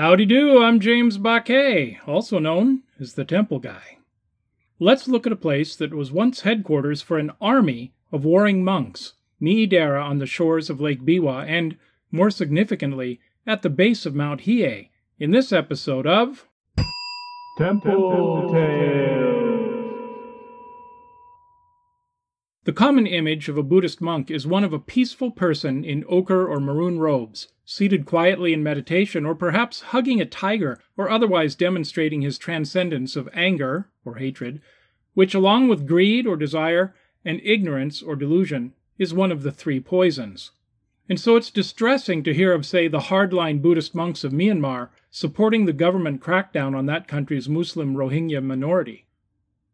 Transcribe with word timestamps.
Howdy 0.00 0.24
do, 0.24 0.62
I'm 0.62 0.80
James 0.80 1.18
Baquet, 1.18 1.98
also 2.08 2.38
known 2.38 2.84
as 2.98 3.12
the 3.12 3.24
Temple 3.26 3.58
Guy. 3.58 3.98
Let's 4.78 5.08
look 5.08 5.26
at 5.26 5.32
a 5.32 5.36
place 5.36 5.76
that 5.76 5.92
was 5.92 6.10
once 6.10 6.40
headquarters 6.40 7.02
for 7.02 7.18
an 7.18 7.32
army 7.38 7.92
of 8.10 8.24
warring 8.24 8.64
monks, 8.64 9.12
Miidera 9.42 10.02
on 10.02 10.16
the 10.16 10.24
shores 10.24 10.70
of 10.70 10.80
Lake 10.80 11.02
Biwa, 11.02 11.44
and, 11.46 11.76
more 12.10 12.30
significantly, 12.30 13.20
at 13.46 13.60
the 13.60 13.68
base 13.68 14.06
of 14.06 14.14
Mount 14.14 14.44
Hiei, 14.44 14.88
in 15.18 15.32
this 15.32 15.52
episode 15.52 16.06
of 16.06 16.48
Temple 17.58 18.48
Tales. 18.50 19.29
The 22.64 22.74
common 22.74 23.06
image 23.06 23.48
of 23.48 23.56
a 23.56 23.62
Buddhist 23.62 24.02
monk 24.02 24.30
is 24.30 24.46
one 24.46 24.64
of 24.64 24.74
a 24.74 24.78
peaceful 24.78 25.30
person 25.30 25.82
in 25.82 26.04
ochre 26.06 26.46
or 26.46 26.60
maroon 26.60 26.98
robes, 26.98 27.48
seated 27.64 28.04
quietly 28.04 28.52
in 28.52 28.62
meditation, 28.62 29.24
or 29.24 29.34
perhaps 29.34 29.80
hugging 29.80 30.20
a 30.20 30.26
tiger, 30.26 30.78
or 30.94 31.08
otherwise 31.08 31.54
demonstrating 31.54 32.20
his 32.20 32.36
transcendence 32.36 33.16
of 33.16 33.30
anger 33.32 33.88
or 34.04 34.16
hatred, 34.16 34.60
which, 35.14 35.34
along 35.34 35.68
with 35.68 35.86
greed 35.86 36.26
or 36.26 36.36
desire, 36.36 36.94
and 37.24 37.40
ignorance 37.42 38.02
or 38.02 38.14
delusion, 38.14 38.74
is 38.98 39.14
one 39.14 39.32
of 39.32 39.42
the 39.42 39.52
three 39.52 39.80
poisons. 39.80 40.50
And 41.08 41.18
so 41.18 41.36
it's 41.36 41.50
distressing 41.50 42.22
to 42.24 42.34
hear 42.34 42.52
of, 42.52 42.66
say, 42.66 42.88
the 42.88 43.08
hardline 43.08 43.62
Buddhist 43.62 43.94
monks 43.94 44.22
of 44.22 44.32
Myanmar 44.32 44.90
supporting 45.10 45.64
the 45.64 45.72
government 45.72 46.20
crackdown 46.20 46.76
on 46.76 46.84
that 46.86 47.08
country's 47.08 47.48
Muslim 47.48 47.94
Rohingya 47.94 48.42
minority. 48.42 49.06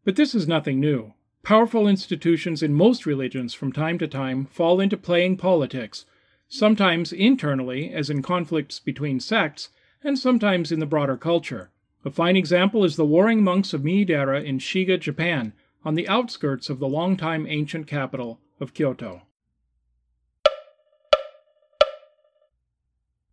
But 0.05 0.15
this 0.15 0.33
is 0.33 0.47
nothing 0.47 0.79
new. 0.79 1.13
Powerful 1.47 1.87
institutions 1.87 2.61
in 2.61 2.73
most 2.73 3.05
religions 3.05 3.53
from 3.53 3.71
time 3.71 3.97
to 3.99 4.07
time 4.09 4.47
fall 4.47 4.81
into 4.81 4.97
playing 4.97 5.37
politics, 5.37 6.03
sometimes 6.49 7.13
internally, 7.13 7.89
as 7.93 8.09
in 8.09 8.21
conflicts 8.21 8.79
between 8.81 9.21
sects, 9.21 9.69
and 10.03 10.19
sometimes 10.19 10.73
in 10.73 10.81
the 10.81 10.85
broader 10.85 11.15
culture. 11.15 11.69
A 12.03 12.11
fine 12.11 12.35
example 12.35 12.83
is 12.83 12.97
the 12.97 13.05
warring 13.05 13.45
monks 13.45 13.73
of 13.73 13.81
Miidera 13.81 14.43
in 14.43 14.59
Shiga, 14.59 14.99
Japan, 14.99 15.53
on 15.85 15.95
the 15.95 16.05
outskirts 16.09 16.69
of 16.69 16.79
the 16.79 16.87
long-time 16.89 17.47
ancient 17.47 17.87
capital 17.87 18.41
of 18.59 18.73
Kyoto. 18.73 19.21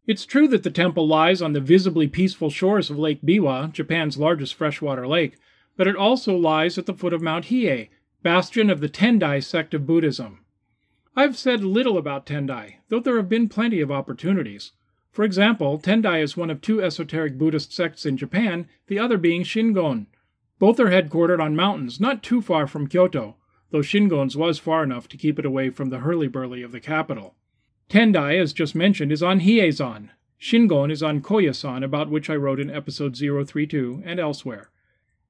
It's 0.07 0.25
true 0.25 0.47
that 0.47 0.63
the 0.63 0.71
temple 0.71 1.09
lies 1.09 1.43
on 1.43 1.53
the 1.53 1.61
visibly 1.61 2.07
peaceful 2.07 2.51
shores 2.51 2.91
of 2.91 2.97
Lake 2.97 3.23
Biwa, 3.23 3.73
Japan's 3.73 4.17
largest 4.17 4.55
freshwater 4.55 5.09
lake, 5.09 5.35
but 5.77 5.89
it 5.89 5.97
also 5.97 6.37
lies 6.37 6.79
at 6.79 6.87
the 6.87 6.95
foot 6.95 7.13
of 7.13 7.21
Mount 7.21 7.47
Hiei, 7.47 7.89
bastion 8.25 8.71
of 8.71 8.81
the 8.81 8.89
Tendai 8.89 9.39
sect 9.39 9.75
of 9.75 9.87
Buddhism. 9.87 10.47
I've 11.15 11.37
said 11.37 11.63
little 11.63 11.99
about 11.99 12.25
Tendai, 12.25 12.77
though 12.89 12.99
there 12.99 13.19
have 13.19 13.29
been 13.29 13.51
plenty 13.51 13.83
of 13.83 13.93
opportunities. 13.93 14.73
For 15.13 15.27
example, 15.27 15.79
Tendai 15.79 16.23
is 16.23 16.35
one 16.35 16.49
of 16.49 16.63
two 16.63 16.83
esoteric 16.83 17.37
Buddhist 17.37 17.75
sects 17.75 18.07
in 18.07 18.17
Japan, 18.17 18.67
the 18.87 18.99
other 18.99 19.19
being 19.19 19.43
Shingon. 19.43 20.07
Both 20.59 20.81
are 20.81 20.87
headquartered 20.87 21.39
on 21.39 21.55
mountains 21.55 22.01
not 22.01 22.23
too 22.23 22.41
far 22.41 22.67
from 22.67 22.87
Kyoto, 22.87 23.37
though 23.71 23.81
Shingon's 23.81 24.39
was 24.39 24.59
far 24.59 24.83
enough 24.83 25.07
to 25.09 25.19
keep 25.19 25.39
it 25.39 25.45
away 25.45 25.69
from 25.69 25.91
the 25.91 25.99
hurly-burly 25.99 26.63
of 26.63 26.73
the 26.73 26.81
capital. 26.81 27.35
Tendai, 27.91 28.41
as 28.41 28.55
just 28.55 28.75
mentioned, 28.75 29.13
is 29.13 29.23
on 29.23 29.41
Hiei-san. 29.41 30.13
Shingon 30.41 30.91
is 30.91 31.03
on 31.03 31.21
Koyasan, 31.21 31.85
about 31.85 32.09
which 32.09 32.31
I 32.31 32.37
wrote 32.37 32.59
in 32.59 32.71
episode 32.71 33.19
032 33.19 34.03
and 34.03 34.19
elsewhere. 34.19 34.71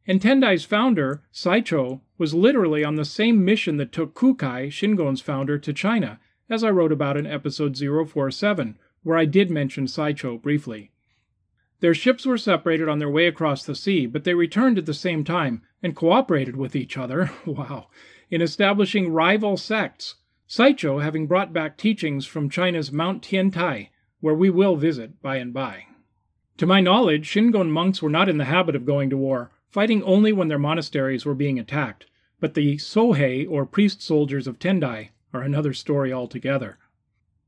And 0.06 0.20
Tendai's 0.20 0.64
founder, 0.64 1.22
Saicho, 1.32 2.00
was 2.18 2.34
literally 2.34 2.84
on 2.84 2.96
the 2.96 3.04
same 3.04 3.44
mission 3.44 3.78
that 3.78 3.92
took 3.92 4.14
Kukai, 4.14 4.68
Shingon's 4.68 5.20
founder, 5.20 5.58
to 5.58 5.72
China, 5.72 6.20
as 6.50 6.62
I 6.62 6.70
wrote 6.70 6.92
about 6.92 7.16
in 7.16 7.26
episode 7.26 7.76
047, 7.76 8.78
where 9.02 9.16
I 9.16 9.24
did 9.24 9.50
mention 9.50 9.86
Saicho 9.86 10.40
briefly. 10.40 10.90
Their 11.80 11.94
ships 11.94 12.26
were 12.26 12.38
separated 12.38 12.88
on 12.88 12.98
their 12.98 13.10
way 13.10 13.26
across 13.26 13.64
the 13.64 13.74
sea, 13.74 14.06
but 14.06 14.24
they 14.24 14.34
returned 14.34 14.78
at 14.78 14.86
the 14.86 14.94
same 14.94 15.24
time 15.24 15.62
and 15.82 15.96
cooperated 15.96 16.56
with 16.56 16.76
each 16.76 16.96
other, 16.96 17.30
wow, 17.46 17.88
in 18.30 18.42
establishing 18.42 19.12
rival 19.12 19.56
sects 19.56 20.16
Saicho 20.46 21.02
having 21.02 21.26
brought 21.26 21.54
back 21.54 21.78
teachings 21.78 22.26
from 22.26 22.50
China's 22.50 22.92
Mount 22.92 23.22
Tiantai, 23.22 23.88
where 24.20 24.34
we 24.34 24.50
will 24.50 24.76
visit 24.76 25.22
by 25.22 25.36
and 25.36 25.54
by. 25.54 25.86
To 26.58 26.66
my 26.66 26.80
knowledge, 26.80 27.26
Shingon 27.26 27.70
monks 27.70 28.02
were 28.02 28.10
not 28.10 28.28
in 28.28 28.36
the 28.36 28.44
habit 28.44 28.76
of 28.76 28.84
going 28.84 29.08
to 29.10 29.16
war, 29.16 29.50
fighting 29.74 30.04
only 30.04 30.32
when 30.32 30.46
their 30.46 30.56
monasteries 30.56 31.26
were 31.26 31.34
being 31.34 31.58
attacked, 31.58 32.06
but 32.38 32.54
the 32.54 32.76
Sohei, 32.76 33.44
or 33.50 33.66
priest 33.66 34.00
soldiers 34.00 34.46
of 34.46 34.56
Tendai, 34.60 35.10
are 35.32 35.42
another 35.42 35.72
story 35.72 36.12
altogether. 36.12 36.78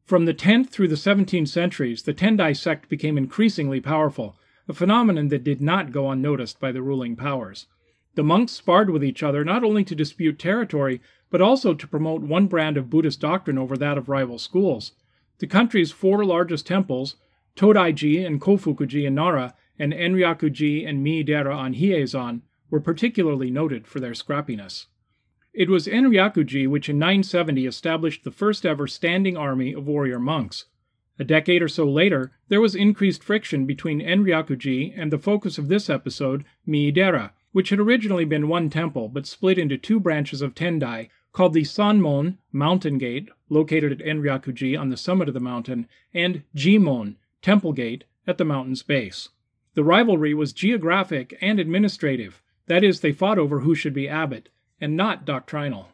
From 0.05 0.25
the 0.25 0.35
10th 0.35 0.71
through 0.71 0.89
the 0.89 0.97
17th 0.97 1.47
centuries, 1.47 2.03
the 2.03 2.13
Tendai 2.13 2.53
sect 2.53 2.89
became 2.89 3.17
increasingly 3.17 3.81
powerful, 3.81 4.37
a 4.69 4.73
phenomenon 4.73 5.29
that 5.29 5.45
did 5.45 5.61
not 5.61 5.93
go 5.93 6.11
unnoticed 6.11 6.59
by 6.59 6.73
the 6.73 6.83
ruling 6.83 7.15
powers. 7.15 7.69
The 8.17 8.25
monks 8.25 8.51
sparred 8.51 8.91
with 8.91 9.05
each 9.05 9.23
other 9.23 9.45
not 9.45 9.63
only 9.63 9.85
to 9.85 9.95
dispute 9.95 10.37
territory, 10.37 11.01
but 11.31 11.41
also 11.41 11.75
to 11.75 11.87
promote 11.87 12.23
one 12.23 12.49
brand 12.49 12.77
of 12.77 12.91
Buddhist 12.91 13.21
doctrine 13.21 13.57
over 13.57 13.77
that 13.77 13.97
of 13.97 14.09
rival 14.09 14.41
schools. 14.41 14.91
The 15.39 15.47
country's 15.47 15.93
four 15.93 16.25
largest 16.25 16.67
temples, 16.67 17.15
Todaiji 17.55 18.27
and 18.27 18.41
Kofukuji 18.41 19.07
in 19.07 19.15
Nara, 19.15 19.55
and 19.79 19.93
Enryakuji 19.93 20.89
and 20.89 21.05
Miidera 21.05 21.55
on 21.57 21.75
Hiei-san, 21.75 22.43
were 22.71 22.81
particularly 22.81 23.51
noted 23.51 23.87
for 23.87 24.01
their 24.01 24.13
scrappiness. 24.13 24.87
It 25.53 25.71
was 25.71 25.87
Enryakuji 25.87 26.69
which 26.69 26.89
in 26.89 26.99
970 26.99 27.67
established 27.67 28.25
the 28.25 28.31
first 28.31 28.67
ever 28.67 28.87
standing 28.87 29.37
army 29.37 29.73
of 29.73 29.87
warrior 29.87 30.19
monks. 30.19 30.67
A 31.19 31.25
decade 31.25 31.63
or 31.63 31.69
so 31.69 31.89
later, 31.89 32.33
there 32.49 32.61
was 32.61 32.75
increased 32.75 33.25
friction 33.25 33.65
between 33.65 34.03
Enryakuji 34.03 34.93
and 34.95 35.11
the 35.11 35.19
focus 35.19 35.57
of 35.57 35.69
this 35.69 35.89
episode, 35.89 36.45
Miidera, 36.69 37.31
which 37.53 37.71
had 37.71 37.81
originally 37.81 38.27
been 38.27 38.49
one 38.49 38.69
temple 38.69 39.09
but 39.09 39.27
split 39.27 39.59
into 39.59 39.79
two 39.79 39.99
branches 39.99 40.43
of 40.43 40.55
Tendai 40.55 41.09
called 41.33 41.55
the 41.55 41.63
Sanmon 41.63 42.37
Mountain 42.53 42.99
Gate, 42.99 43.31
located 43.49 43.93
at 43.93 44.07
Enryakuji 44.07 44.79
on 44.79 44.91
the 44.91 44.97
summit 44.97 45.29
of 45.29 45.35
the 45.35 45.41
mountain, 45.41 45.89
and 46.13 46.43
Jimon 46.55 47.17
Temple 47.41 47.73
Gate 47.73 48.05
at 48.27 48.37
the 48.37 48.45
mountain's 48.45 48.83
base. 48.83 49.31
The 49.77 49.85
rivalry 49.85 50.33
was 50.33 50.55
geographic 50.55 51.37
and 51.43 51.61
administrative, 51.61 52.43
that 52.65 52.83
is, 52.83 53.01
they 53.01 53.13
fought 53.13 53.39
over 53.39 53.61
who 53.61 53.75
should 53.75 53.93
be 53.93 54.09
abbot, 54.09 54.49
and 54.81 54.97
not 54.97 55.27
doctrinal. 55.27 55.91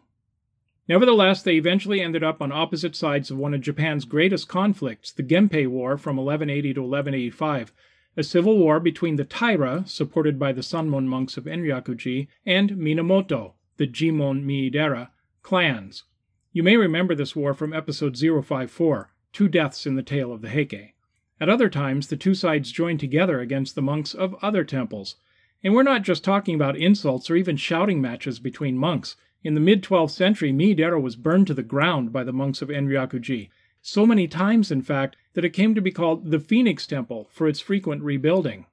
Nevertheless, 0.88 1.43
they 1.43 1.56
eventually 1.56 2.00
ended 2.00 2.22
up 2.22 2.41
on 2.41 2.53
opposite 2.53 2.94
sides 2.94 3.28
of 3.32 3.38
one 3.38 3.54
of 3.54 3.60
Japan's 3.60 4.04
greatest 4.04 4.47
conflicts, 4.47 5.10
the 5.10 5.25
Genpei 5.25 5.66
War 5.66 5.98
from 5.98 6.15
1180 6.15 6.75
to 6.75 6.81
1185, 6.81 7.72
a 8.16 8.22
civil 8.22 8.56
war 8.56 8.78
between 8.78 9.16
the 9.16 9.25
Taira, 9.25 9.82
supported 9.84 10.38
by 10.38 10.53
the 10.53 10.60
Sanmon 10.60 11.06
monks 11.06 11.37
of 11.37 11.47
Enryakuji, 11.47 12.28
and 12.47 12.76
Minamoto, 12.76 13.54
the 13.78 13.88
Jimon 13.88 14.44
Miidera, 14.44 15.09
clans. 15.43 16.04
You 16.53 16.62
may 16.62 16.76
remember 16.76 17.16
this 17.16 17.34
war 17.34 17.53
from 17.53 17.72
episode 17.72 18.16
054, 18.16 19.10
Two 19.32 19.49
Deaths 19.49 19.87
in 19.87 19.97
the 19.97 20.04
Tale 20.04 20.32
of 20.32 20.41
the 20.41 20.50
Heike. 20.50 20.94
At 21.43 21.49
other 21.49 21.69
times, 21.69 22.07
the 22.07 22.17
two 22.17 22.35
sides 22.35 22.71
joined 22.71 23.01
together 23.01 23.41
against 23.41 23.75
the 23.75 23.83
monks 23.83 24.15
of 24.15 24.37
other 24.43 24.63
temples. 24.63 25.17
And 25.65 25.75
we're 25.75 25.83
not 25.83 26.03
just 26.03 26.23
talking 26.23 26.55
about 26.55 26.77
insults 26.77 27.29
or 27.29 27.35
even 27.35 27.57
shouting 27.57 28.01
matches 28.01 28.39
between 28.39 28.79
monks. 28.79 29.17
In 29.43 29.57
the 29.57 29.61
mid 29.61 29.83
12th 29.83 30.13
century, 30.13 30.53
Miidera 30.53 31.03
was 31.03 31.17
burned 31.17 31.49
to 31.49 31.55
the 31.55 31.65
ground 31.65 32.13
by 32.13 32.23
the 32.23 32.33
monks 32.33 32.63
of 32.63 32.69
Enryakuji, 32.69 33.49
so 33.81 34.07
many 34.07 34.29
times, 34.29 34.71
in 34.71 34.83
fact, 34.83 35.17
that 35.35 35.45
it 35.45 35.51
came 35.51 35.75
to 35.75 35.81
be 35.81 35.91
called 35.91 36.31
the 36.31 36.39
Phoenix 36.39 36.87
Temple 36.87 37.29
for 37.33 37.49
its 37.49 37.59
frequent 37.59 38.05
rebuilding. 38.05 38.67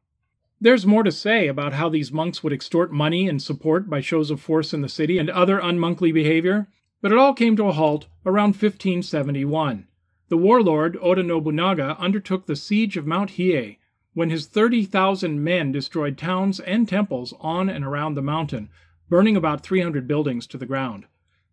There's 0.62 0.86
more 0.86 1.02
to 1.02 1.12
say 1.12 1.48
about 1.48 1.74
how 1.74 1.90
these 1.90 2.12
monks 2.12 2.44
would 2.44 2.54
extort 2.54 2.92
money 2.92 3.28
and 3.28 3.42
support 3.42 3.90
by 3.90 4.02
shows 4.02 4.30
of 4.30 4.42
force 4.42 4.76
in 4.76 4.82
the 4.82 4.90
city 4.90 5.18
and 5.18 5.32
other 5.32 5.60
unmonkly 5.60 6.14
behavior, 6.14 6.68
but 7.02 7.12
it 7.12 7.18
all 7.18 7.34
came 7.34 7.56
to 7.56 7.66
a 7.66 7.72
halt 7.72 8.06
around 8.28 8.50
1571. 8.50 9.88
The 10.30 10.38
warlord 10.38 10.96
Oda 11.02 11.24
Nobunaga 11.24 11.98
undertook 11.98 12.46
the 12.46 12.56
siege 12.56 12.98
of 12.98 13.08
Mount 13.08 13.32
Hiei 13.32 13.80
when 14.14 14.30
his 14.30 14.46
30,000 14.46 15.44
men 15.44 15.72
destroyed 15.72 16.20
towns 16.20 16.60
and 16.60 16.88
temples 16.88 17.34
on 17.40 17.68
and 17.68 17.84
around 17.84 18.14
the 18.14 18.22
mountain, 18.22 18.70
burning 19.10 19.36
about 19.36 19.64
300 19.64 20.08
buildings 20.08 20.46
to 20.46 20.58
the 20.60 20.68
ground. 20.68 21.06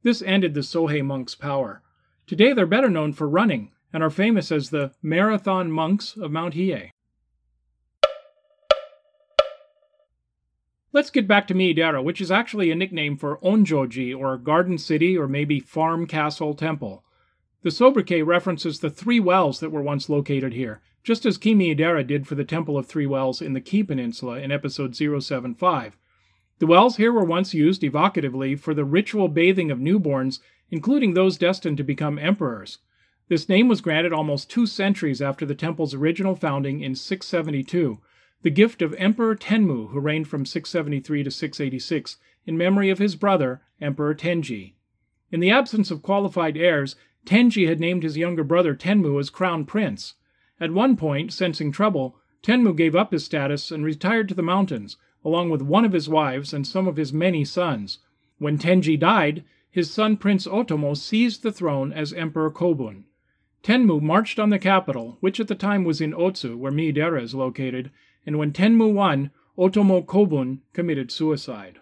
This 0.03 0.21
ended 0.21 0.53
the 0.53 0.61
Sohei 0.61 1.03
monks' 1.03 1.35
power. 1.35 1.81
Today 2.27 2.53
they're 2.53 2.67
better 2.67 2.91
known 2.91 3.15
for 3.15 3.27
running 3.27 3.73
and 3.95 4.03
are 4.03 4.11
famous 4.11 4.53
as 4.53 4.69
the 4.69 4.93
Marathon 5.01 5.71
Monks 5.71 6.15
of 6.15 6.31
Mount 6.31 6.53
Hiei. 6.53 6.91
Let's 10.93 11.09
get 11.09 11.27
back 11.27 11.47
to 11.49 11.55
Miidera, 11.55 12.05
which 12.05 12.21
is 12.21 12.31
actually 12.31 12.71
a 12.71 12.75
nickname 12.75 13.17
for 13.17 13.39
Onjoji, 13.39 14.15
or 14.15 14.37
Garden 14.37 14.77
City, 14.77 15.17
or 15.17 15.29
maybe 15.29 15.61
Farm 15.61 16.07
Castle 16.07 16.53
Temple. 16.53 17.05
The 17.67 17.73
sobriquet 17.73 18.23
references 18.23 18.79
the 18.79 18.91
three 18.91 19.19
wells 19.19 19.59
that 19.59 19.73
were 19.73 19.83
once 19.83 20.09
located 20.09 20.53
here, 20.53 20.81
just 21.03 21.27
as 21.27 21.37
Kimiidera 21.37 22.07
did 22.07 22.25
for 22.25 22.37
the 22.37 22.45
Temple 22.45 22.79
of 22.79 22.87
Three 22.87 23.07
Wells 23.07 23.43
in 23.43 23.55
the 23.55 23.61
Kii 23.61 23.89
Peninsula 23.89 24.39
in 24.39 24.53
episode 24.53 24.95
075. 24.95 25.97
The 26.61 26.67
wells 26.69 26.97
here 26.97 27.13
were 27.13 27.25
once 27.25 27.55
used 27.55 27.83
evocatively 27.83 28.57
for 28.57 28.73
the 28.73 28.85
ritual 28.85 29.27
bathing 29.27 29.73
of 29.73 29.81
newborns, 29.81 30.39
including 30.71 31.15
those 31.15 31.37
destined 31.37 31.77
to 31.79 31.83
become 31.83 32.21
emperors. 32.21 32.79
This 33.27 33.49
name 33.49 33.67
was 33.67 33.81
granted 33.81 34.13
almost 34.13 34.49
two 34.49 34.67
centuries 34.67 35.21
after 35.21 35.45
the 35.45 35.57
temple's 35.57 35.93
original 35.93 36.37
founding 36.37 36.83
in 36.83 36.95
672, 36.95 37.99
the 38.43 38.51
gift 38.51 38.81
of 38.81 38.95
Emperor 38.95 39.35
Tenmu, 39.35 39.91
who 39.91 39.99
reigned 39.99 40.29
from 40.29 40.47
673 40.47 41.25
to 41.25 41.33
686, 41.33 42.19
in 42.47 42.57
memory 42.57 42.91
of 42.91 43.01
his 43.01 43.17
brother, 43.17 43.61
Emperor 43.81 44.15
Tenji. 44.15 44.75
In 45.33 45.41
the 45.41 45.51
absence 45.51 45.91
of 45.91 46.03
qualified 46.03 46.57
heirs, 46.57 46.95
Tenji 47.27 47.67
had 47.67 47.81
named 47.81 48.05
his 48.05 48.17
younger 48.17 48.45
brother 48.45 48.73
Tenmu 48.75 49.19
as 49.19 49.31
crown 49.31 49.65
prince. 49.65 50.15
At 50.61 50.71
one 50.71 50.97
point, 50.97 51.33
sensing 51.33 51.73
trouble, 51.73 52.17
Tenmu 52.43 52.77
gave 52.77 52.95
up 52.95 53.11
his 53.11 53.25
status 53.25 53.73
and 53.73 53.85
retired 53.85 54.29
to 54.29 54.35
the 54.35 54.43
mountains, 54.43 54.97
along 55.25 55.51
with 55.51 55.61
one 55.61 55.85
of 55.85 55.93
his 55.93 56.09
wives 56.09 56.55
and 56.55 56.65
some 56.65 56.87
of 56.87 56.97
his 56.97 57.13
many 57.13 57.45
sons. 57.45 57.99
When 58.39 58.59
Tenji 58.59 58.97
died, 58.97 59.43
his 59.69 59.91
son 59.91 60.17
Prince 60.17 60.47
Otomo 60.47 60.97
seized 60.97 61.43
the 61.43 61.51
throne 61.51 61.93
as 61.93 62.13
Emperor 62.13 62.51
Kobun. 62.51 63.05
Tenmu 63.65 64.01
marched 64.01 64.39
on 64.39 64.51
the 64.51 64.59
capital, 64.61 65.17
which 65.19 65.41
at 65.41 65.49
the 65.49 65.57
time 65.57 65.83
was 65.83 66.01
in 66.01 66.15
Otsu, 66.15 66.57
where 66.57 66.71
Miidera 66.71 67.21
is 67.21 67.35
located, 67.35 67.91
and 68.25 68.39
when 68.39 68.53
Tenmu 68.53 68.93
won, 68.93 69.33
Otomo 69.59 70.07
Kobun 70.07 70.61
committed 70.73 71.11
suicide. 71.11 71.81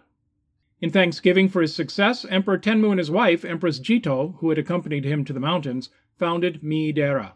In 0.81 0.89
thanksgiving 0.89 1.47
for 1.47 1.61
his 1.61 1.73
success, 1.73 2.25
Emperor 2.25 2.57
Tenmu 2.57 2.89
and 2.89 2.99
his 2.99 3.09
wife, 3.09 3.45
Empress 3.45 3.79
Jito, 3.79 4.37
who 4.39 4.49
had 4.49 4.57
accompanied 4.57 5.05
him 5.05 5.23
to 5.23 5.31
the 5.31 5.39
mountains, 5.39 5.89
founded 6.17 6.61
Miidera. 6.61 7.33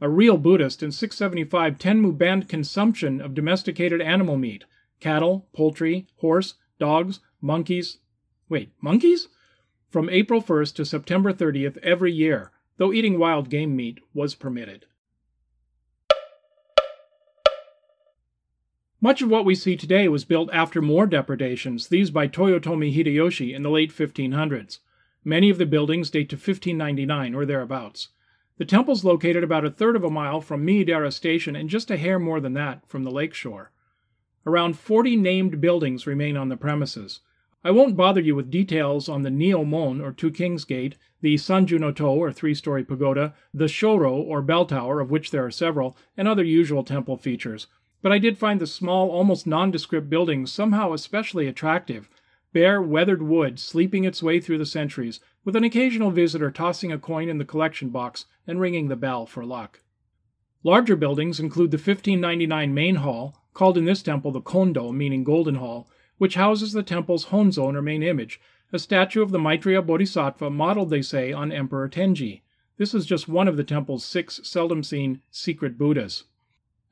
A 0.00 0.08
real 0.08 0.38
Buddhist, 0.38 0.82
in 0.82 0.90
675 0.90 1.76
Tenmu 1.76 2.16
banned 2.16 2.48
consumption 2.48 3.20
of 3.20 3.34
domesticated 3.34 4.00
animal 4.00 4.38
meat 4.38 4.64
cattle, 4.98 5.48
poultry, 5.52 6.06
horse, 6.16 6.54
dogs, 6.78 7.20
monkeys. 7.42 7.98
Wait, 8.48 8.72
monkeys? 8.80 9.28
From 9.90 10.08
April 10.08 10.40
1st 10.40 10.74
to 10.76 10.84
September 10.86 11.32
30th 11.32 11.76
every 11.78 12.12
year, 12.12 12.50
though 12.78 12.92
eating 12.92 13.18
wild 13.18 13.50
game 13.50 13.76
meat 13.76 13.98
was 14.14 14.34
permitted. 14.34 14.86
Much 19.02 19.22
of 19.22 19.30
what 19.30 19.46
we 19.46 19.54
see 19.54 19.76
today 19.76 20.08
was 20.08 20.26
built 20.26 20.50
after 20.52 20.82
more 20.82 21.06
depredations, 21.06 21.88
these 21.88 22.10
by 22.10 22.28
Toyotomi 22.28 22.94
Hideyoshi 22.94 23.54
in 23.54 23.62
the 23.62 23.70
late 23.70 23.90
1500s. 23.90 24.80
Many 25.24 25.48
of 25.48 25.56
the 25.56 25.64
buildings 25.64 26.10
date 26.10 26.28
to 26.28 26.36
1599 26.36 27.34
or 27.34 27.46
thereabouts. 27.46 28.08
The 28.58 28.66
temple's 28.66 29.02
located 29.02 29.42
about 29.42 29.64
a 29.64 29.70
third 29.70 29.96
of 29.96 30.04
a 30.04 30.10
mile 30.10 30.42
from 30.42 30.66
Miidera 30.66 31.10
Station 31.14 31.56
and 31.56 31.70
just 31.70 31.90
a 31.90 31.96
hair 31.96 32.18
more 32.18 32.40
than 32.40 32.52
that 32.52 32.86
from 32.86 33.04
the 33.04 33.10
lakeshore. 33.10 33.72
Around 34.44 34.78
40 34.78 35.16
named 35.16 35.62
buildings 35.62 36.06
remain 36.06 36.36
on 36.36 36.50
the 36.50 36.58
premises. 36.58 37.20
I 37.64 37.70
won't 37.70 37.96
bother 37.96 38.20
you 38.20 38.36
with 38.36 38.50
details 38.50 39.08
on 39.08 39.22
the 39.22 39.30
Niomon 39.30 40.02
or 40.02 40.12
Two 40.12 40.30
Kings 40.30 40.64
Gate, 40.64 40.96
the 41.22 41.36
Sanjunoto 41.36 42.08
or 42.08 42.32
three 42.32 42.54
story 42.54 42.84
pagoda, 42.84 43.34
the 43.54 43.64
Shoro 43.64 44.12
or 44.12 44.42
bell 44.42 44.66
tower, 44.66 45.00
of 45.00 45.10
which 45.10 45.30
there 45.30 45.44
are 45.46 45.50
several, 45.50 45.96
and 46.18 46.28
other 46.28 46.44
usual 46.44 46.84
temple 46.84 47.16
features 47.16 47.66
but 48.02 48.12
I 48.12 48.18
did 48.18 48.38
find 48.38 48.60
the 48.60 48.66
small, 48.66 49.10
almost 49.10 49.46
nondescript 49.46 50.08
buildings 50.08 50.52
somehow 50.52 50.92
especially 50.92 51.46
attractive. 51.46 52.08
Bare, 52.52 52.80
weathered 52.80 53.22
wood 53.22 53.58
sleeping 53.58 54.04
its 54.04 54.22
way 54.22 54.40
through 54.40 54.58
the 54.58 54.66
centuries, 54.66 55.20
with 55.44 55.56
an 55.56 55.64
occasional 55.64 56.10
visitor 56.10 56.50
tossing 56.50 56.90
a 56.90 56.98
coin 56.98 57.28
in 57.28 57.38
the 57.38 57.44
collection 57.44 57.90
box 57.90 58.26
and 58.46 58.60
ringing 58.60 58.88
the 58.88 58.96
bell 58.96 59.26
for 59.26 59.44
luck. 59.44 59.80
Larger 60.62 60.96
buildings 60.96 61.40
include 61.40 61.70
the 61.70 61.76
1599 61.76 62.74
main 62.74 62.96
hall, 62.96 63.42
called 63.54 63.78
in 63.78 63.84
this 63.84 64.02
temple 64.02 64.30
the 64.30 64.40
Kondo, 64.40 64.92
meaning 64.92 65.24
Golden 65.24 65.56
Hall, 65.56 65.88
which 66.18 66.34
houses 66.34 66.72
the 66.72 66.82
temple's 66.82 67.26
Honzon 67.26 67.74
or 67.74 67.82
main 67.82 68.02
image, 68.02 68.40
a 68.72 68.78
statue 68.78 69.22
of 69.22 69.30
the 69.30 69.38
Maitreya 69.38 69.82
Bodhisattva 69.82 70.50
modeled, 70.50 70.90
they 70.90 71.02
say, 71.02 71.32
on 71.32 71.50
Emperor 71.50 71.88
Tenji. 71.88 72.42
This 72.76 72.94
is 72.94 73.06
just 73.06 73.28
one 73.28 73.48
of 73.48 73.56
the 73.56 73.64
temple's 73.64 74.04
six 74.04 74.40
seldom 74.42 74.82
seen 74.82 75.22
secret 75.30 75.76
Buddhas. 75.76 76.24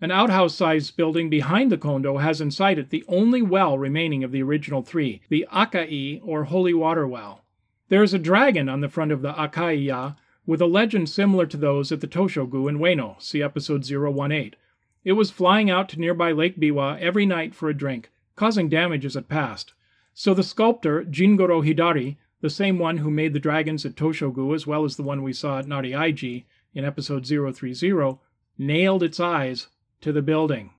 An 0.01 0.13
outhouse 0.13 0.55
sized 0.55 0.97
building 0.97 1.29
behind 1.29 1.73
the 1.73 1.77
kondo 1.77 2.19
has 2.19 2.41
inside 2.41 2.79
it 2.79 2.91
the 2.91 3.05
only 3.09 3.43
well 3.43 3.77
remaining 3.77 4.23
of 4.23 4.31
the 4.31 4.45
original 4.45 4.81
three, 4.81 5.23
the 5.29 5.45
Akai, 5.53 6.21
or 6.25 6.45
holy 6.45 6.73
water 6.73 7.05
well. 7.05 7.43
There 7.89 8.05
is 8.05 8.15
a 8.15 8.19
dragon 8.19 8.69
on 8.69 8.81
the 8.81 8.89
front 8.89 9.11
of 9.11 9.23
the 9.23 9.33
Akaiya 9.33 10.15
with 10.47 10.61
a 10.61 10.67
legend 10.67 11.09
similar 11.09 11.47
to 11.47 11.57
those 11.57 11.91
at 11.91 12.01
the 12.01 12.07
Toshogu 12.07 12.69
in 12.69 12.79
Ueno, 12.79 13.21
see 13.21 13.43
episode 13.43 13.85
018. 13.91 14.55
It 15.03 15.13
was 15.15 15.33
flying 15.33 15.69
out 15.69 15.89
to 15.89 15.99
nearby 15.99 16.31
Lake 16.31 16.61
Biwa 16.61 17.01
every 17.01 17.27
night 17.27 17.53
for 17.53 17.69
a 17.69 17.77
drink, 17.77 18.13
causing 18.37 18.69
damage 18.69 19.05
as 19.05 19.17
it 19.17 19.29
passed. 19.29 19.75
So 20.15 20.33
the 20.33 20.45
sculptor 20.45 21.03
Jingoro 21.03 21.67
Hidari, 21.67 22.19
the 22.41 22.51
same 22.51 22.79
one 22.79 22.99
who 22.99 23.11
made 23.11 23.33
the 23.33 23.41
dragons 23.41 23.85
at 23.85 23.97
Toshogu 23.97 24.55
as 24.55 24.65
well 24.65 24.85
as 24.85 24.95
the 24.95 25.03
one 25.03 25.25
we 25.25 25.33
saw 25.33 25.59
at 25.59 25.67
Nariaiji 25.67 26.45
in 26.73 26.85
episode 26.85 27.27
030, 27.27 28.21
nailed 28.57 29.03
its 29.03 29.19
eyes 29.19 29.67
to 30.01 30.13
the 30.13 30.23
building. 30.23 30.71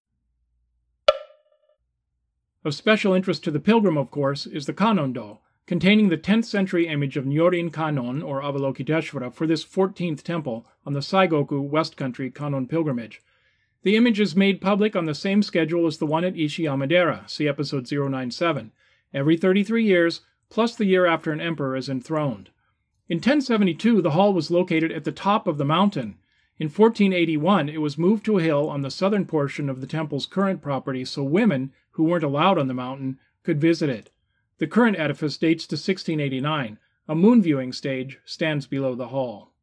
Of 2.66 2.76
special 2.76 3.14
interest 3.14 3.44
to 3.46 3.52
the 3.52 3.60
pilgrim, 3.60 3.98
of 3.98 4.12
course, 4.12 4.46
is 4.46 4.66
the 4.66 4.74
Kanondo, 4.74 5.40
containing 5.66 6.10
the 6.10 6.18
10th 6.18 6.46
century 6.46 6.88
image 6.88 7.16
of 7.16 7.26
Nyorin 7.26 7.72
Kanon, 7.72 8.22
or 8.24 8.42
Avalokiteshvara, 8.42 9.34
for 9.34 9.48
this 9.48 9.64
14th 9.64 10.24
temple 10.24 10.66
on 10.86 10.94
the 10.94 11.00
Saigoku 11.00 11.62
West 11.62 11.96
Country 11.96 12.30
Kanon 12.30 12.68
pilgrimage. 12.68 13.22
The 13.84 13.96
image 13.96 14.20
is 14.20 14.36
made 14.36 14.60
public 14.60 14.96
on 14.96 15.06
the 15.06 15.16
same 15.16 15.42
schedule 15.42 15.88
as 15.88 16.00
the 16.00 16.06
one 16.06 16.26
at 16.26 16.34
Ishiyamadera, 16.34 17.30
see 17.30 17.48
episode 17.48 17.90
097, 17.90 18.72
every 19.14 19.38
33 19.38 19.86
years, 19.86 20.22
plus 20.50 20.76
the 20.76 20.86
year 20.86 21.06
after 21.06 21.32
an 21.32 21.40
emperor 21.40 21.78
is 21.78 21.88
enthroned. 21.88 22.50
In 23.08 23.18
1072, 23.18 24.02
the 24.02 24.12
hall 24.12 24.34
was 24.34 24.52
located 24.52 24.92
at 24.92 25.06
the 25.06 25.12
top 25.12 25.48
of 25.48 25.58
the 25.58 25.66
mountain, 25.66 26.18
in 26.60 26.66
1481, 26.66 27.70
it 27.70 27.80
was 27.80 27.98
moved 27.98 28.26
to 28.26 28.38
a 28.38 28.44
hill 28.44 28.70
on 28.70 28.82
the 28.82 28.92
southern 28.92 29.26
portion 29.26 29.70
of 29.70 29.80
the 29.80 29.88
temple's 29.88 30.26
current 30.26 30.62
property 30.62 31.06
so 31.06 31.24
women, 31.24 31.72
who 31.92 32.04
weren't 32.04 32.24
allowed 32.24 32.58
on 32.58 32.68
the 32.68 32.74
mountain, 32.74 33.18
could 33.44 33.62
visit 33.62 33.90
it. 33.90 34.12
The 34.58 34.68
current 34.68 35.00
edifice 35.00 35.38
dates 35.38 35.66
to 35.68 35.76
1689. 35.76 36.78
A 37.08 37.16
moon 37.16 37.42
viewing 37.42 37.72
stage 37.72 38.20
stands 38.26 38.68
below 38.68 38.94
the 38.94 39.08
hall. 39.08 39.54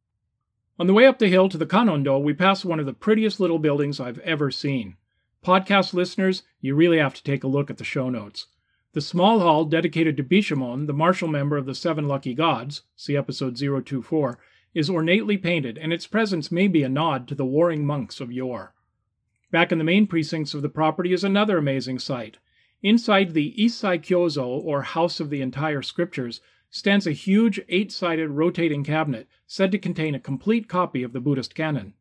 On 0.79 0.87
the 0.87 0.93
way 0.93 1.05
up 1.05 1.19
the 1.19 1.27
hill 1.27 1.49
to 1.49 1.57
the 1.57 1.67
Kanondo, 1.67 2.19
we 2.19 2.33
pass 2.33 2.65
one 2.65 2.79
of 2.79 2.87
the 2.87 2.93
prettiest 2.93 3.39
little 3.39 3.59
buildings 3.59 3.99
I've 3.99 4.19
ever 4.19 4.49
seen. 4.49 4.97
Podcast 5.45 5.93
listeners, 5.93 6.41
you 6.61 6.73
really 6.73 6.97
have 6.97 7.13
to 7.13 7.23
take 7.23 7.43
a 7.43 7.47
look 7.47 7.69
at 7.69 7.77
the 7.77 7.83
show 7.83 8.09
notes. 8.09 8.47
The 8.93 9.01
small 9.01 9.39
hall 9.39 9.65
dedicated 9.65 10.17
to 10.17 10.23
Bishamon, 10.23 10.87
the 10.87 10.93
martial 10.93 11.27
member 11.27 11.57
of 11.57 11.67
the 11.67 11.75
Seven 11.75 12.07
Lucky 12.07 12.33
Gods, 12.33 12.81
see 12.95 13.15
episode 13.15 13.55
024, 13.55 14.39
is 14.77 14.91
ornately 14.91 15.37
painted, 15.37 15.75
and 15.75 15.91
its 15.91 16.05
presence 16.05 16.51
may 16.51 16.67
be 16.67 16.83
a 16.83 16.89
nod 16.89 17.27
to 17.27 17.33
the 17.33 17.43
warring 17.43 17.83
monks 17.83 18.19
of 18.19 18.31
yore. 18.31 18.75
Back 19.49 19.71
in 19.71 19.79
the 19.79 19.83
main 19.83 20.05
precincts 20.05 20.53
of 20.53 20.61
the 20.61 20.69
property 20.69 21.13
is 21.13 21.23
another 21.23 21.57
amazing 21.57 21.97
sight. 21.97 22.37
Inside 22.83 23.33
the 23.33 23.55
Issai 23.57 23.97
Kyozo, 23.97 24.45
or 24.45 24.83
House 24.83 25.19
of 25.19 25.31
the 25.31 25.41
Entire 25.41 25.81
Scriptures, 25.81 26.41
stands 26.69 27.07
a 27.07 27.11
huge 27.11 27.59
eight 27.69 27.91
sided 27.91 28.29
rotating 28.29 28.83
cabinet 28.83 29.27
said 29.47 29.71
to 29.71 29.79
contain 29.79 30.13
a 30.13 30.19
complete 30.19 30.67
copy 30.67 31.01
of 31.01 31.11
the 31.11 31.19
Buddhist 31.21 31.55
canon. 31.55 31.95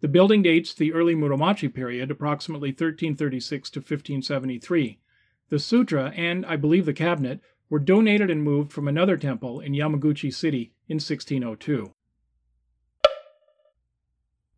The 0.00 0.08
building 0.08 0.42
dates 0.42 0.74
the 0.74 0.92
early 0.92 1.14
Muromachi 1.14 1.72
period, 1.72 2.10
approximately 2.10 2.70
1336 2.70 3.70
to 3.70 3.78
1573. 3.78 4.98
The 5.48 5.60
sutra 5.60 6.12
and, 6.16 6.44
I 6.44 6.56
believe, 6.56 6.86
the 6.86 6.92
cabinet 6.92 7.40
were 7.70 7.78
donated 7.78 8.30
and 8.30 8.42
moved 8.42 8.72
from 8.72 8.88
another 8.88 9.16
temple 9.16 9.60
in 9.60 9.74
Yamaguchi 9.74 10.34
City 10.34 10.72
in 10.88 10.96
1602. 10.96 11.92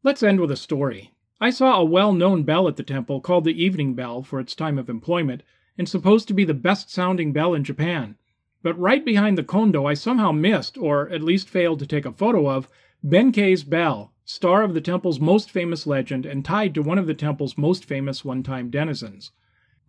Let's 0.05 0.23
end 0.23 0.39
with 0.39 0.53
a 0.53 0.57
story. 0.57 1.13
I 1.41 1.51
saw 1.51 1.81
a 1.81 1.85
well 1.85 2.13
known 2.13 2.45
bell 2.45 2.69
at 2.69 2.77
the 2.77 2.85
temple 2.85 3.21
called 3.21 3.43
the 3.43 3.65
Evening 3.65 3.95
Bell 3.95 4.23
for 4.23 4.39
its 4.39 4.55
time 4.55 4.79
of 4.79 4.89
employment, 4.89 5.43
and 5.77 5.89
supposed 5.89 6.29
to 6.29 6.35
be 6.35 6.45
the 6.45 6.55
best 6.55 6.89
sounding 6.89 7.33
bell 7.33 7.53
in 7.53 7.65
Japan. 7.65 8.15
But 8.63 8.79
right 8.79 9.05
behind 9.05 9.37
the 9.37 9.43
kondo, 9.43 9.87
I 9.87 9.95
somehow 9.95 10.31
missed, 10.31 10.79
or 10.79 11.09
at 11.11 11.25
least 11.25 11.49
failed 11.49 11.81
to 11.81 11.87
take 11.87 12.07
a 12.07 12.13
photo 12.13 12.49
of, 12.49 12.69
Benkei's 13.05 13.65
bell, 13.65 14.13
star 14.25 14.63
of 14.63 14.73
the 14.73 14.81
temple's 14.81 15.19
most 15.19 15.51
famous 15.51 15.85
legend 15.85 16.25
and 16.25 16.45
tied 16.45 16.77
to 16.77 16.83
one 16.83 16.99
of 16.99 17.09
the 17.09 17.13
temple's 17.13 17.59
most 17.59 17.85
famous 17.85 18.25
one 18.25 18.45
time 18.45 18.71
denizens. 18.71 19.33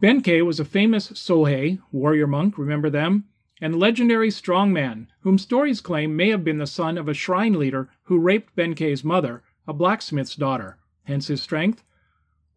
Benkei 0.02 0.44
was 0.44 0.60
a 0.60 0.66
famous 0.66 1.12
Sohei, 1.12 1.82
warrior 1.92 2.26
monk, 2.26 2.58
remember 2.58 2.90
them? 2.90 3.26
And 3.62 3.78
legendary 3.78 4.30
strongman, 4.30 5.06
whom 5.20 5.38
stories 5.38 5.82
claim 5.82 6.16
may 6.16 6.30
have 6.30 6.44
been 6.44 6.58
the 6.58 6.66
son 6.66 6.98
of 6.98 7.08
a 7.08 7.14
shrine 7.14 7.60
leader 7.60 7.92
who 8.06 8.18
raped 8.18 8.56
Benkei's 8.56 9.04
mother 9.04 9.44
a 9.70 9.74
blacksmith's 9.74 10.36
daughter, 10.36 10.80
hence 11.04 11.28
his 11.28 11.44
strength, 11.44 11.84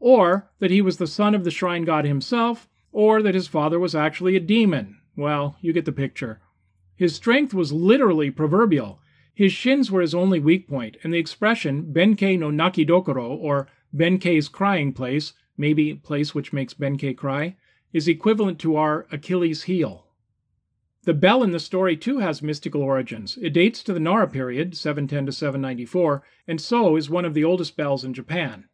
or 0.00 0.50
that 0.60 0.70
he 0.70 0.80
was 0.80 0.96
the 0.96 1.06
son 1.06 1.34
of 1.34 1.44
the 1.44 1.50
shrine 1.50 1.84
god 1.84 2.06
himself, 2.06 2.70
or 2.90 3.20
that 3.22 3.34
his 3.34 3.46
father 3.46 3.78
was 3.78 3.94
actually 3.94 4.34
a 4.34 4.40
demon. 4.40 4.96
Well, 5.14 5.58
you 5.60 5.74
get 5.74 5.84
the 5.84 5.92
picture. 5.92 6.40
His 6.96 7.14
strength 7.14 7.52
was 7.52 7.70
literally 7.70 8.30
proverbial. 8.30 8.98
His 9.34 9.52
shins 9.52 9.90
were 9.90 10.00
his 10.00 10.14
only 10.14 10.40
weak 10.40 10.66
point, 10.66 10.96
and 11.02 11.12
the 11.12 11.18
expression 11.18 11.92
Benkei 11.92 12.38
no 12.38 12.50
Nakidokoro, 12.50 13.28
or 13.28 13.68
Benkei's 13.94 14.48
crying 14.48 14.94
place, 14.94 15.34
maybe 15.58 15.92
place 15.92 16.34
which 16.34 16.54
makes 16.54 16.72
Benkei 16.72 17.14
cry, 17.14 17.56
is 17.92 18.08
equivalent 18.08 18.58
to 18.60 18.76
our 18.76 19.06
Achilles 19.12 19.64
heel. 19.64 20.06
The 21.04 21.14
bell 21.14 21.42
in 21.42 21.50
the 21.50 21.58
story 21.58 21.96
too 21.96 22.18
has 22.18 22.42
mystical 22.42 22.80
origins. 22.80 23.36
It 23.42 23.50
dates 23.50 23.82
to 23.82 23.92
the 23.92 23.98
Nara 23.98 24.28
period, 24.28 24.76
710 24.76 25.26
to 25.26 25.32
794, 25.32 26.22
and 26.46 26.60
so 26.60 26.94
is 26.94 27.10
one 27.10 27.24
of 27.24 27.34
the 27.34 27.42
oldest 27.42 27.76
bells 27.76 28.04
in 28.04 28.14
Japan. 28.14 28.68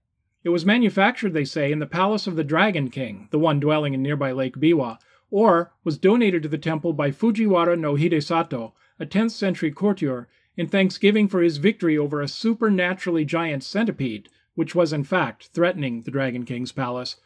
It 0.45 0.51
was 0.51 0.67
manufactured, 0.67 1.33
they 1.33 1.47
say, 1.47 1.73
in 1.73 1.79
the 1.79 1.87
palace 1.87 2.27
of 2.27 2.37
the 2.37 2.45
Dragon 2.45 2.91
King, 2.91 3.29
the 3.31 3.39
one 3.39 3.61
dwelling 3.61 3.95
in 3.95 4.03
nearby 4.03 4.33
Lake 4.33 4.57
Biwa, 4.57 4.99
or 5.31 5.73
was 5.85 5.97
donated 5.97 6.43
to 6.43 6.51
the 6.51 6.59
temple 6.59 6.93
by 6.93 7.11
Fujiwara 7.11 7.79
no 7.79 7.95
Hidesato, 7.95 8.73
a 9.01 9.07
10th 9.07 9.31
century 9.31 9.71
courtier, 9.71 10.29
in 10.55 10.67
thanksgiving 10.67 11.29
for 11.29 11.41
his 11.41 11.57
victory 11.57 11.97
over 11.97 12.21
a 12.21 12.29
supernaturally 12.29 13.25
giant 13.25 13.65
centipede, 13.65 14.29
which 14.55 14.75
was 14.75 14.93
in 14.93 15.05
fact 15.05 15.49
threatening 15.55 16.03
the 16.03 16.11
Dragon 16.11 16.45
King's 16.45 16.73
palace, 16.73 17.17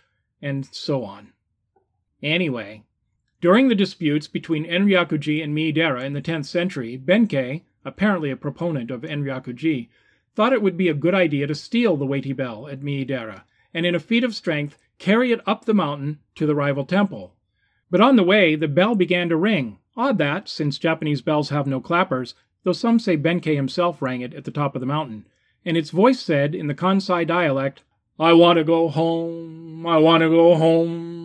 and 0.41 0.67
so 0.67 1.03
on. 1.03 1.33
Anyway, 2.23 2.85
during 3.43 3.67
the 3.67 3.75
disputes 3.75 4.29
between 4.29 4.65
Enryakuji 4.65 5.43
and 5.43 5.53
Miidera 5.53 6.05
in 6.05 6.13
the 6.13 6.23
10th 6.23 6.47
century, 6.47 6.97
Benkei, 6.97 7.63
apparently 7.85 8.31
a 8.31 8.37
proponent 8.37 8.89
of 8.89 9.03
Enryakuji, 9.03 9.89
thought 10.37 10.53
it 10.53 10.63
would 10.63 10.77
be 10.77 10.89
a 10.89 10.95
good 10.95 11.15
idea 11.15 11.49
to 11.49 11.55
steal 11.55 11.97
the 11.97 12.07
weighty 12.07 12.33
bell 12.33 12.69
at 12.69 12.83
Miidera, 12.83 13.43
and 13.75 13.85
in 13.85 13.97
a 13.97 14.01
feat 14.01 14.23
of 14.23 14.37
strength 14.37 14.79
carry 15.01 15.33
it 15.33 15.41
up 15.45 15.65
the 15.65 15.75
mountain 15.75 16.21
to 16.37 16.47
the 16.47 16.55
rival 16.55 16.87
temple. 16.87 17.35
But 17.91 18.01
on 18.01 18.15
the 18.15 18.23
way, 18.23 18.55
the 18.55 18.69
bell 18.69 18.95
began 18.95 19.29
to 19.29 19.37
ring. 19.37 19.79
Odd 19.97 20.19
that, 20.19 20.49
since 20.49 20.79
Japanese 20.79 21.21
bells 21.21 21.51
have 21.51 21.67
no 21.67 21.81
clappers, 21.81 22.37
though 22.63 22.73
some 22.73 23.01
say 23.01 23.17
Benkei 23.17 23.57
himself 23.57 24.01
rang 24.01 24.21
it 24.21 24.35
at 24.35 24.45
the 24.45 24.53
top 24.53 24.77
of 24.77 24.81
the 24.81 24.87
mountain. 24.87 25.27
And 25.65 25.77
its 25.77 25.91
voice 25.91 26.21
said, 26.21 26.55
in 26.55 26.69
the 26.69 26.75
Kansai 26.77 27.27
dialect, 27.27 27.83
I 28.21 28.35
want 28.35 28.59
to 28.59 28.65
go 28.65 28.89
home, 28.89 29.85
I 29.85 29.97
want 29.97 30.23
to 30.23 30.31
go 30.31 30.55
home. 30.55 31.22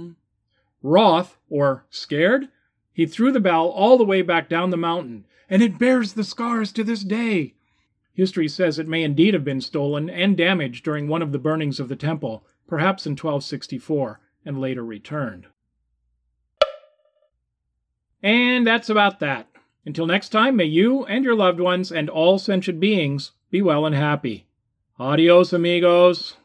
Wroth, 0.83 1.37
or 1.49 1.85
scared, 1.89 2.49
he 2.93 3.05
threw 3.05 3.31
the 3.31 3.39
bell 3.39 3.67
all 3.67 3.97
the 3.97 4.05
way 4.05 4.21
back 4.21 4.49
down 4.49 4.69
the 4.69 4.77
mountain, 4.77 5.25
and 5.49 5.61
it 5.61 5.77
bears 5.79 6.13
the 6.13 6.23
scars 6.23 6.71
to 6.73 6.83
this 6.83 7.03
day. 7.03 7.53
History 8.13 8.47
says 8.47 8.79
it 8.79 8.87
may 8.87 9.03
indeed 9.03 9.33
have 9.33 9.43
been 9.43 9.61
stolen 9.61 10.09
and 10.09 10.35
damaged 10.35 10.83
during 10.83 11.07
one 11.07 11.21
of 11.21 11.31
the 11.31 11.39
burnings 11.39 11.79
of 11.79 11.89
the 11.89 11.95
temple, 11.95 12.43
perhaps 12.67 13.05
in 13.05 13.11
1264, 13.11 14.19
and 14.43 14.59
later 14.59 14.83
returned. 14.83 15.45
And 18.23 18.65
that's 18.65 18.89
about 18.89 19.19
that. 19.19 19.47
Until 19.85 20.07
next 20.07 20.29
time, 20.29 20.55
may 20.55 20.65
you 20.65 21.05
and 21.05 21.23
your 21.23 21.35
loved 21.35 21.59
ones 21.59 21.91
and 21.91 22.09
all 22.09 22.39
sentient 22.39 22.79
beings 22.79 23.31
be 23.51 23.61
well 23.61 23.85
and 23.85 23.95
happy. 23.95 24.47
Adios, 24.99 25.53
amigos. 25.53 26.37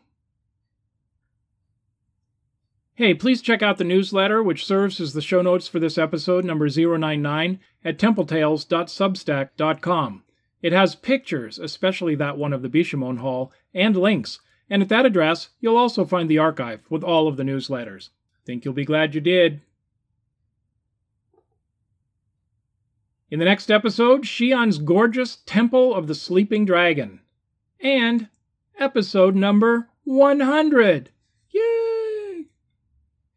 Hey, 3.03 3.15
please 3.15 3.43
check 3.43 3.63
out 3.63 3.79
the 3.79 3.85
newsletter, 3.85 4.45
which 4.45 4.65
serves 4.65 5.01
as 5.01 5.13
the 5.13 5.21
show 5.21 5.43
notes 5.43 5.67
for 5.67 5.81
this 5.81 5.99
episode, 5.99 6.45
number 6.45 6.69
099, 6.69 7.59
at 7.85 7.99
templetales.substack.com. 7.99 10.23
It 10.63 10.73
has 10.73 10.95
pictures, 10.95 11.59
especially 11.59 12.15
that 12.15 12.39
one 12.39 12.53
of 12.53 12.63
the 12.63 12.69
Bishamon 12.69 13.19
Hall, 13.19 13.51
and 13.75 13.97
links. 13.97 14.39
And 14.71 14.83
at 14.83 14.89
that 14.91 15.05
address, 15.05 15.49
you'll 15.61 15.77
also 15.77 16.05
find 16.05 16.31
the 16.31 16.39
archive 16.39 16.83
with 16.89 17.03
all 17.03 17.27
of 17.27 17.37
the 17.37 17.43
newsletters. 17.43 18.11
Think 18.47 18.65
you'll 18.65 18.73
be 18.73 18.85
glad 18.85 19.17
you 19.17 19.21
did. 19.21 19.63
In 23.33 23.41
the 23.41 23.45
next 23.45 23.69
episode, 23.69 24.23
Shion's 24.23 24.79
gorgeous 24.79 25.39
Temple 25.45 25.93
of 25.93 26.07
the 26.07 26.15
Sleeping 26.15 26.65
Dragon. 26.65 27.19
And 27.81 28.29
episode 28.79 29.35
number 29.35 29.89
100. 30.05 31.11